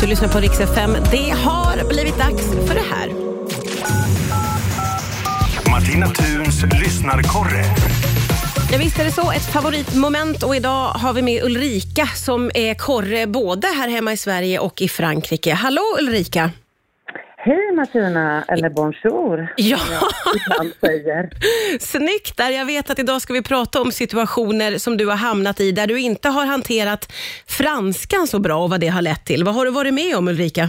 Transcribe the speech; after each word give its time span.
Du 0.00 0.06
lyssnar 0.06 0.28
på 0.28 0.38
Rix 0.38 0.60
FM. 0.60 0.96
Det 1.10 1.30
har 1.30 1.88
blivit 1.88 2.18
dags 2.18 2.46
för 2.66 2.74
det 2.74 2.84
här. 2.90 3.08
Martina 5.70 6.06
Thuns 6.06 6.62
lyssnarkorre. 6.62 7.64
Ja, 8.72 8.78
visst 8.78 8.98
är 8.98 9.04
det 9.04 9.10
så. 9.10 9.32
Ett 9.32 9.46
favoritmoment 9.52 10.42
och 10.42 10.56
idag 10.56 10.88
har 10.88 11.12
vi 11.12 11.22
med 11.22 11.44
Ulrika 11.44 12.06
som 12.06 12.50
är 12.54 12.74
korre 12.74 13.26
både 13.26 13.66
här 13.66 13.88
hemma 13.88 14.12
i 14.12 14.16
Sverige 14.16 14.58
och 14.58 14.82
i 14.82 14.88
Frankrike. 14.88 15.54
Hallå 15.54 15.82
Ulrika! 16.00 16.50
Hej 17.46 17.72
Martina, 17.76 18.44
eller 18.48 18.70
bonjour, 18.70 19.48
Ja, 19.56 19.76
som 19.76 19.94
jag 20.24 20.36
ibland 20.36 20.72
säger. 20.72 21.30
snyggt 21.94 22.36
där. 22.36 22.50
Jag 22.50 22.66
vet 22.66 22.90
att 22.90 22.98
idag 22.98 23.20
ska 23.20 23.32
vi 23.32 23.42
prata 23.42 23.80
om 23.80 23.90
situationer 23.90 24.70
som 24.84 24.96
du 24.96 25.06
har 25.06 25.16
hamnat 25.16 25.60
i 25.60 25.72
där 25.72 25.86
du 25.86 26.00
inte 26.00 26.28
har 26.28 26.46
hanterat 26.46 27.02
franskan 27.58 28.26
så 28.26 28.38
bra 28.40 28.58
och 28.64 28.70
vad 28.70 28.80
det 28.80 28.88
har 28.88 29.02
lett 29.02 29.24
till. 29.24 29.44
Vad 29.44 29.54
har 29.54 29.64
du 29.64 29.70
varit 29.70 29.94
med 29.94 30.16
om 30.18 30.28
Ulrika? 30.28 30.64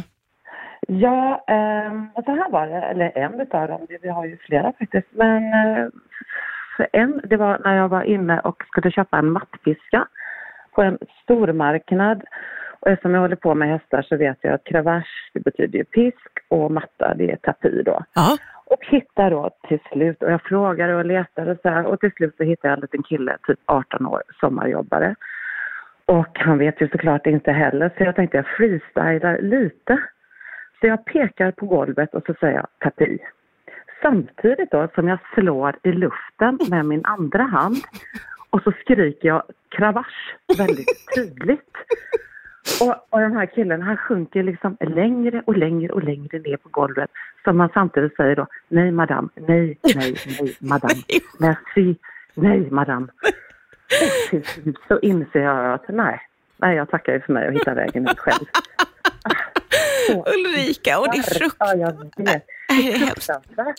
Ja, 0.88 1.45
ehm, 1.48 2.09
så 2.26 2.31
här 2.40 2.50
var 2.52 2.67
det, 2.67 2.81
eller 2.91 3.17
en 3.17 3.41
utav 3.41 3.67
dem, 3.67 3.88
vi 4.02 4.09
har 4.09 4.25
ju 4.25 4.38
flera 4.38 4.73
faktiskt, 4.80 5.08
men 5.12 5.38
eh, 5.53 5.88
en, 7.02 7.22
det 7.30 7.38
var 7.38 7.62
när 7.64 7.75
jag 7.75 7.89
var 7.89 8.03
inne 8.03 8.39
och 8.39 8.64
skulle 8.67 8.91
köpa 8.91 9.17
en 9.17 9.31
mattpiska 9.31 10.08
på 10.75 10.81
en 10.81 10.98
stormarknad. 11.23 12.23
Och 12.80 12.89
eftersom 12.89 13.14
jag 13.14 13.22
håller 13.22 13.36
på 13.36 13.55
med 13.55 13.70
hästar 13.70 14.02
så 14.02 14.17
vet 14.17 14.38
jag 14.41 14.53
att 14.53 14.64
cravache, 14.64 15.16
det 15.34 15.39
betyder 15.39 15.78
ju 15.80 15.84
pisk 15.84 16.37
och 16.48 16.72
matta, 16.72 17.14
det 17.14 17.32
är 17.32 17.36
tapi 17.36 17.84
då. 17.84 18.04
Ja, 18.14 18.38
Och 18.66 18.86
hittar 18.86 19.32
då 19.32 19.50
till 19.68 19.80
slut, 19.92 20.24
och 20.24 20.32
jag 20.32 20.42
frågade 20.42 20.96
och 20.96 21.06
letade 21.06 21.52
och 21.52 21.58
så 21.62 21.70
här, 21.70 21.86
och 21.86 22.00
till 22.00 22.12
slut 22.12 22.38
så 22.38 22.44
hittade 22.44 22.68
jag 22.68 22.78
en 22.78 22.82
liten 22.82 23.04
kille, 23.04 23.38
typ 23.48 23.60
18 23.66 24.06
år, 24.06 24.22
sommarjobbare. 24.40 25.16
Och 26.06 26.40
han 26.40 26.58
vet 26.58 26.82
ju 26.82 26.90
såklart 26.90 27.28
inte 27.28 27.52
heller, 27.52 27.92
så 27.98 28.04
jag 28.04 28.16
tänkte 28.16 28.38
jag 28.38 28.48
freestylar 28.48 29.42
lite. 29.42 30.00
Så 30.80 30.88
jag 30.88 31.06
pekar 31.06 31.52
på 31.52 31.66
golvet 31.66 32.14
och 32.14 32.23
så 32.26 32.34
säger 32.40 32.56
jag 32.56 32.68
tapi. 32.80 33.18
Samtidigt 34.02 34.72
då 34.72 34.88
som 34.95 35.08
jag 35.08 35.20
slår 35.34 35.76
i 35.84 35.92
luften 35.92 36.59
med 36.70 36.86
min 36.86 37.06
andra 37.06 37.44
hand 37.44 37.78
och 38.50 38.61
så 38.64 38.72
skriker 38.72 39.28
jag 39.28 39.44
kravasch 39.70 40.36
väldigt 40.58 41.16
tydligt. 41.16 41.76
Och, 42.82 42.96
och 43.10 43.20
den 43.20 43.34
här 43.38 43.46
killen 43.46 43.82
han 43.82 43.98
sjunker 43.98 44.44
liksom 44.44 44.78
längre 44.80 45.42
och 45.46 45.58
längre 45.58 45.94
och 45.94 46.04
längre 46.04 46.40
ner 46.40 46.58
på 46.58 46.70
golvet 46.70 47.10
som 47.44 47.58
man 47.58 47.70
samtidigt 47.73 48.16
säger 48.16 48.36
då 48.36 48.48
nej 48.68 48.92
madame, 48.92 49.30
nej, 49.36 49.78
nej, 49.96 50.16
nej 50.40 50.58
madame, 50.60 51.02
merci, 51.40 51.95
nej 52.34 52.70
slut 54.30 54.78
så 54.88 55.00
inser 55.00 55.40
jag 55.40 55.73
att 55.73 55.86
nej, 55.90 56.22
nej 56.58 56.76
jag 56.76 56.90
tackar 56.90 57.14
ju 57.14 57.22
för 57.22 57.34
mig 57.34 57.48
och 57.48 57.54
hittar 57.54 57.76
vägen 57.76 58.08
ut 58.10 58.20
själv. 58.20 58.45
Så 60.08 60.26
Ulrika, 60.36 61.00
och 61.00 61.08
det 61.12 61.18
är 61.18 61.18
Ja, 61.18 61.40
fruktansvärt. 61.40 61.80
jag 62.18 62.26
vet. 62.26 62.45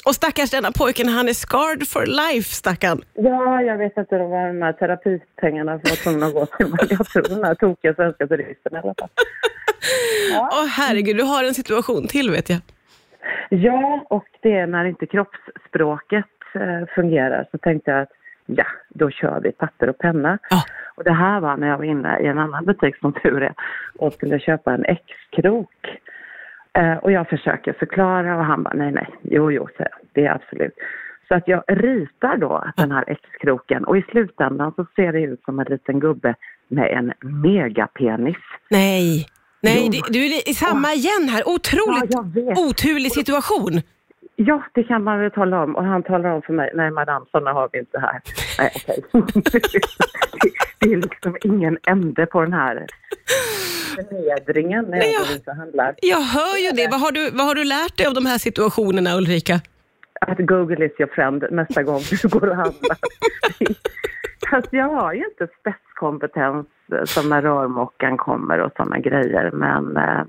Och 0.07 0.15
stackars 0.15 0.51
denna 0.51 0.73
pojken, 0.73 1.09
han 1.09 1.29
är 1.29 1.33
scarred 1.33 1.89
for 1.89 2.07
life, 2.07 2.49
stackarn. 2.55 3.03
Ja, 3.15 3.63
jag 3.63 3.79
vet 3.79 3.97
inte 3.97 4.19
vad 4.19 4.47
de 4.47 4.63
här 4.63 4.73
terapipengarna 4.73 5.73
var 5.73 6.03
tvungna 6.05 6.27
att 6.27 6.35
gå 6.35 6.47
till, 6.47 6.67
men 6.67 6.79
jag 6.91 7.07
tror 7.07 7.23
den 7.23 7.45
här 7.45 7.55
tokiga 7.55 7.95
svenska 7.95 8.27
turisten 8.27 8.75
i 8.75 8.77
alla 8.77 8.95
fall. 8.99 9.09
Åh 10.53 10.67
herregud, 10.67 11.17
du 11.17 11.23
har 11.23 11.45
en 11.45 11.55
situation 11.55 12.07
till 12.07 12.31
vet 12.31 12.51
jag. 12.51 12.59
Ja, 13.51 14.07
och 14.11 14.27
det 14.41 14.53
är 14.53 14.67
när 14.67 14.85
inte 14.85 15.07
kroppsspråket 15.07 16.25
eh, 16.55 16.95
fungerar 16.95 17.49
så 17.51 17.59
tänkte 17.59 17.91
jag 17.91 18.01
att 18.03 18.13
ja, 18.47 18.67
då 18.89 19.11
kör 19.11 19.41
vi 19.41 19.53
papper 19.53 19.89
och 19.89 19.99
penna. 19.99 20.39
Ja. 20.51 20.63
Och 20.95 21.05
det 21.05 21.13
här 21.13 21.41
var 21.41 21.57
när 21.57 21.69
jag 21.69 21.79
var 21.79 21.85
inne 21.85 22.21
i 22.21 22.27
en 22.27 22.39
annan 22.39 22.65
butik 22.65 22.97
som 22.97 23.13
tur 23.13 23.43
är 23.43 23.55
och 23.99 24.13
skulle 24.13 24.41
köpa 24.41 24.75
en 24.75 24.85
X-krok. 24.85 26.01
Eh, 26.73 26.97
och 26.97 27.13
jag 27.13 27.29
försöker 27.29 27.73
förklara 27.73 28.37
och 28.37 28.45
han 28.45 28.63
bara 28.63 28.75
nej, 28.75 28.93
nej, 28.93 29.09
jo, 29.23 29.53
jo, 29.53 29.69
säger 29.77 29.93
det 30.13 30.27
är 30.27 30.35
absolut. 30.35 30.75
Så 31.29 31.35
att 31.35 31.49
jag 31.49 31.63
ritar 31.69 32.37
då 32.37 32.65
den 32.77 32.91
här 32.91 33.05
X-kroken 33.07 33.85
och 33.85 33.99
i 33.99 34.03
slutändan 34.03 34.73
så 34.77 34.87
ser 34.97 35.13
det 35.13 35.21
ut 35.21 35.43
som 35.45 35.59
en 35.59 35.67
liten 35.71 36.01
gubbe 36.01 36.35
med 36.69 36.91
en 36.99 37.13
megapenis. 37.43 38.37
Nej, 38.71 39.27
nej, 39.63 39.91
Jo. 39.93 40.03
du 40.09 40.19
är 40.27 40.51
i 40.51 40.55
samma 40.55 40.93
igen 40.93 41.29
här. 41.31 41.49
Otroligt 41.49 42.15
Ja, 42.15 42.21
oturlig 42.69 43.13
situation. 43.13 43.83
Ja, 44.41 44.63
det 44.75 44.83
kan 44.83 45.05
man 45.05 45.21
väl 45.21 45.31
tala 45.31 45.63
om. 45.63 45.77
Och 45.77 45.85
han 45.85 46.03
talar 46.03 46.31
om 46.31 46.43
för 46.43 46.53
mig, 46.53 46.71
nej 46.75 46.91
madame, 46.91 47.27
sådana 47.33 47.53
har 47.53 47.69
vi 47.73 47.79
inte 47.79 47.99
här. 47.99 48.21
Nej, 48.59 48.71
okej. 49.13 49.43
det, 49.53 49.61
det 50.79 50.93
är 50.93 50.97
liksom 50.97 51.37
ingen 51.45 51.79
ände 51.87 52.27
på 52.27 52.41
den 52.43 52.53
här 52.53 52.87
förnedringen 53.95 54.85
när 54.85 54.97
jag 54.99 55.07
jag- 55.07 55.27
går 55.27 55.37
ut 55.37 55.49
och 55.49 55.55
handlar. 55.57 55.95
Jag 56.03 56.21
hör 56.21 56.57
ju 56.65 56.71
det. 56.71 56.89
Vad 56.91 57.01
har, 57.01 57.13
du, 57.13 57.31
vad 57.31 57.47
har 57.47 57.55
du 57.55 57.65
lärt 57.65 57.97
dig 57.97 58.07
av 58.07 58.15
de 58.15 58.27
här 58.27 58.39
situationerna 58.39 59.17
Ulrika? 59.17 59.61
Att 60.21 60.39
Google 60.39 60.87
is 60.87 60.93
your 61.01 61.11
friend 61.15 61.45
nästa 61.51 61.83
gång 61.83 62.01
du 62.23 62.29
går 62.29 62.49
och 62.49 62.57
handlar. 62.57 62.97
Fast 64.51 64.69
jag 64.73 64.89
har 64.89 65.13
ju 65.13 65.25
inte 65.25 65.49
spetskompetens 65.61 66.67
som 67.05 67.29
när 67.29 67.43
rörmokaren 67.43 68.17
kommer 68.17 68.61
och 68.61 68.73
sådana 68.77 68.99
grejer. 68.99 69.51
Men 69.51 69.97
eh, 69.97 70.21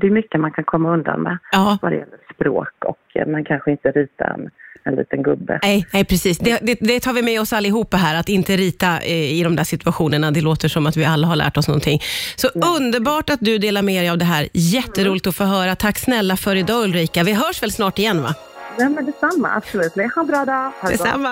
det 0.00 0.06
är 0.06 0.10
mycket 0.10 0.40
man 0.40 0.52
kan 0.52 0.64
komma 0.64 0.92
undan 0.92 1.22
med 1.22 1.38
Ja. 1.52 1.78
vad 1.82 1.92
det 1.92 1.96
gäller 1.96 2.18
språk 2.34 2.68
och 2.84 2.98
eh, 3.20 3.26
man 3.26 3.44
kanske 3.44 3.70
inte 3.70 3.88
ritar 3.90 4.24
en, 4.34 4.50
en 4.84 4.94
liten 4.94 5.22
gubbe. 5.22 5.58
Nej, 5.62 5.86
nej 5.92 6.04
precis. 6.04 6.38
Det, 6.38 6.58
det, 6.62 6.78
det 6.80 7.00
tar 7.00 7.12
vi 7.12 7.22
med 7.22 7.40
oss 7.40 7.52
allihopa 7.52 7.96
här, 7.96 8.20
att 8.20 8.28
inte 8.28 8.56
rita 8.56 9.00
eh, 9.00 9.32
i 9.38 9.42
de 9.42 9.56
där 9.56 9.64
situationerna. 9.64 10.30
Det 10.30 10.40
låter 10.40 10.68
som 10.68 10.86
att 10.86 10.96
vi 10.96 11.04
alla 11.04 11.26
har 11.26 11.36
lärt 11.36 11.56
oss 11.56 11.68
någonting. 11.68 12.00
Så 12.36 12.48
underbart 12.76 13.30
att 13.30 13.40
du 13.40 13.58
delar 13.58 13.82
med 13.82 14.02
dig 14.02 14.10
av 14.10 14.18
det 14.18 14.24
här. 14.24 14.48
Jätteroligt 14.52 15.26
att 15.26 15.36
få 15.36 15.44
höra. 15.44 15.74
Tack 15.76 15.98
snälla 15.98 16.36
för 16.36 16.56
idag 16.56 16.84
Ulrika. 16.84 17.22
Vi 17.24 17.32
hörs 17.32 17.62
väl 17.62 17.72
snart 17.72 17.98
igen 17.98 18.22
va? 18.22 18.34
Nej 18.78 18.88
men 18.88 19.06
detsamma, 19.06 19.48
absolut. 19.56 19.92
Ha 20.14 20.20
en 20.20 20.26
bra 20.26 20.44
dag. 20.44 20.72
Ha. 20.80 20.88
Detsamma. 20.88 21.28